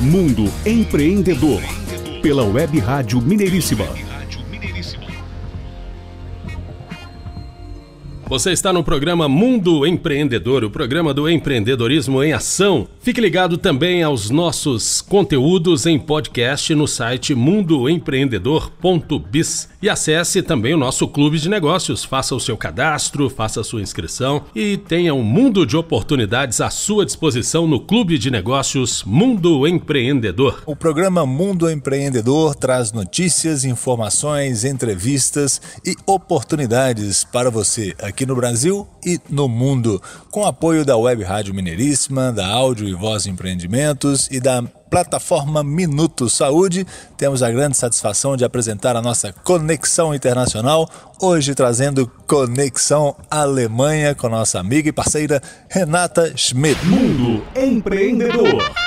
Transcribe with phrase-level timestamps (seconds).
[0.00, 1.62] Mundo Empreendedor,
[2.20, 3.86] pela Web Rádio Mineiríssima.
[8.28, 12.88] Você está no programa Mundo Empreendedor, o programa do empreendedorismo em ação.
[13.00, 20.76] Fique ligado também aos nossos conteúdos em podcast no site mundoempreendedor.biz e acesse também o
[20.76, 22.02] nosso clube de negócios.
[22.02, 26.68] Faça o seu cadastro, faça a sua inscrição e tenha um mundo de oportunidades à
[26.68, 30.64] sua disposição no clube de negócios Mundo Empreendedor.
[30.66, 38.34] O programa Mundo Empreendedor traz notícias, informações, entrevistas e oportunidades para você aqui aqui no
[38.34, 44.26] Brasil e no mundo, com apoio da Web Rádio Mineiríssima, da Áudio e Voz Empreendimentos
[44.30, 46.86] e da plataforma Minuto Saúde.
[47.18, 50.88] Temos a grande satisfação de apresentar a nossa Conexão Internacional,
[51.20, 56.82] hoje trazendo Conexão Alemanha com nossa amiga e parceira Renata Schmidt.
[56.86, 58.85] Mundo Empreendedor.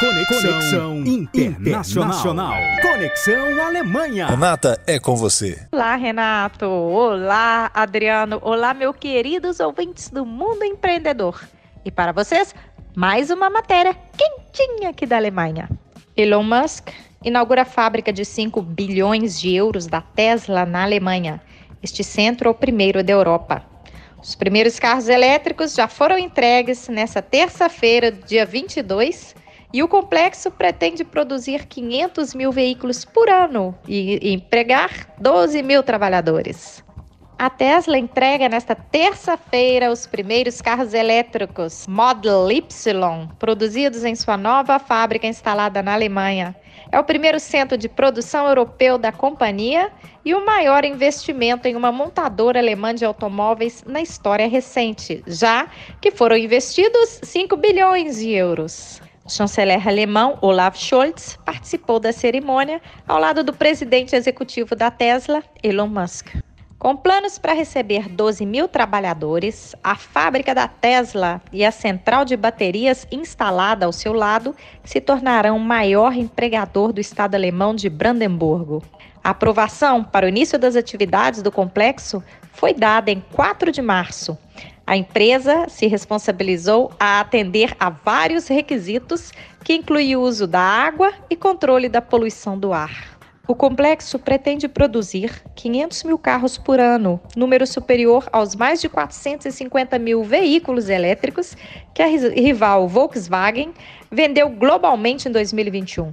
[0.00, 2.08] Conexão, Conexão internacional.
[2.08, 2.54] internacional.
[2.80, 4.28] Conexão Alemanha.
[4.28, 5.66] Renata, é com você.
[5.70, 6.64] Olá, Renato.
[6.64, 8.38] Olá, Adriano.
[8.40, 11.38] Olá, meus queridos ouvintes do Mundo Empreendedor.
[11.84, 12.54] E para vocês,
[12.96, 15.68] mais uma matéria quentinha aqui da Alemanha.
[16.16, 16.88] Elon Musk
[17.22, 21.42] inaugura a fábrica de 5 bilhões de euros da Tesla na Alemanha.
[21.82, 23.62] Este centro é o primeiro da Europa.
[24.22, 29.34] Os primeiros carros elétricos já foram entregues nessa terça-feira, dia 22,
[29.72, 36.82] e o complexo pretende produzir 500 mil veículos por ano e empregar 12 mil trabalhadores.
[37.38, 42.62] A Tesla entrega nesta terça-feira os primeiros carros elétricos Model Y,
[43.38, 46.54] produzidos em sua nova fábrica instalada na Alemanha.
[46.92, 49.90] É o primeiro centro de produção europeu da companhia
[50.22, 55.66] e o maior investimento em uma montadora alemã de automóveis na história recente, já
[55.98, 59.00] que foram investidos 5 bilhões de euros.
[59.30, 65.40] O chanceler alemão Olaf Scholz participou da cerimônia ao lado do presidente executivo da Tesla,
[65.62, 66.34] Elon Musk.
[66.76, 72.36] Com planos para receber 12 mil trabalhadores, a fábrica da Tesla e a central de
[72.36, 78.82] baterias instalada ao seu lado se tornarão o maior empregador do estado alemão de Brandemburgo.
[79.22, 82.20] A aprovação para o início das atividades do complexo
[82.52, 84.36] foi dada em 4 de março.
[84.90, 89.30] A empresa se responsabilizou a atender a vários requisitos,
[89.62, 93.16] que incluem o uso da água e controle da poluição do ar.
[93.46, 99.96] O complexo pretende produzir 500 mil carros por ano, número superior aos mais de 450
[99.96, 101.56] mil veículos elétricos
[101.94, 103.72] que a rival Volkswagen
[104.10, 106.12] vendeu globalmente em 2021.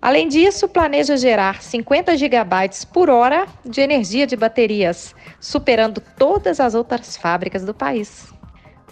[0.00, 6.74] Além disso, planeja gerar 50 gigabytes por hora de energia de baterias, superando todas as
[6.74, 8.32] outras fábricas do país.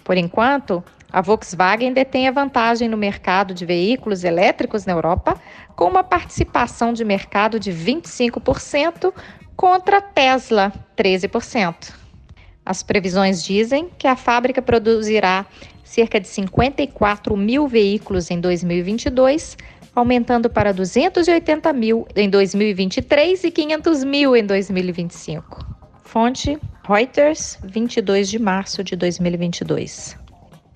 [0.03, 5.39] Por enquanto, a Volkswagen detém a vantagem no mercado de veículos elétricos na Europa,
[5.75, 9.13] com uma participação de mercado de 25%
[9.55, 11.93] contra a Tesla, 13%.
[12.65, 15.45] As previsões dizem que a fábrica produzirá
[15.85, 19.57] cerca de 54 mil veículos em 2022,
[19.99, 25.65] aumentando para 280 mil em 2023 e 500 mil em 2025.
[26.03, 30.17] Fonte Reuters, 22 de março de 2022.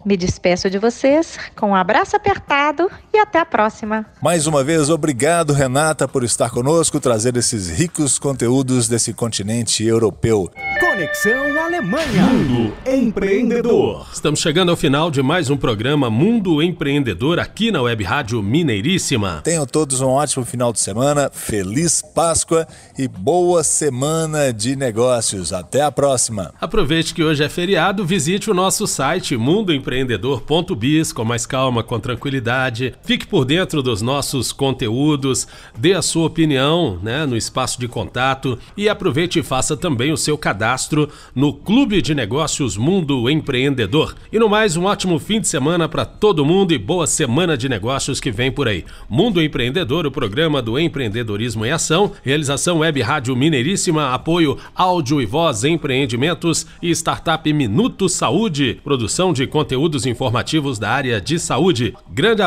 [0.04, 4.06] Me despeço de vocês com um abraço apertado e até a próxima.
[4.22, 10.52] Mais uma vez, obrigado, Renata, por estar conosco, trazer esses ricos conteúdos desse continente europeu.
[10.80, 12.24] Conexão Alemanha.
[12.24, 14.08] Mundo Empreendedor.
[14.14, 19.42] Estamos chegando ao final de mais um programa Mundo Empreendedor aqui na Web Rádio Mineiríssima.
[19.44, 22.68] Tenham todos um ótimo final de semana, feliz Páscoa
[22.98, 25.54] e boa semana de negócios.
[25.54, 26.54] Até a próxima.
[26.60, 31.84] Aproveite que hoje é feriado, visite o nosso site Mundo Empreendedor empreendedor.biz com mais calma,
[31.84, 32.94] com tranquilidade.
[33.04, 35.48] Fique por dentro dos nossos conteúdos,
[35.78, 40.18] dê a sua opinião né, no espaço de contato e aproveite e faça também o
[40.18, 44.16] seu cadastro no Clube de Negócios Mundo Empreendedor.
[44.32, 47.68] E no mais, um ótimo fim de semana para todo mundo e boa semana de
[47.68, 48.86] negócios que vem por aí.
[49.10, 55.26] Mundo Empreendedor, o programa do empreendedorismo em ação, realização Web Rádio Mineiríssima, apoio áudio e
[55.26, 61.94] voz empreendimentos e startup Minuto Saúde, produção de conteúdo conteúdos informativos da área de saúde.
[62.10, 62.42] Grande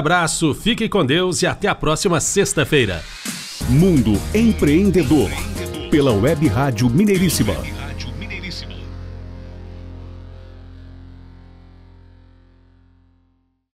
[0.44, 3.02] abraço, fique com Deus e até a próxima sexta-feira.
[3.68, 5.30] Mundo Empreendedor,
[5.90, 7.83] pela Web Rádio Mineiríssima.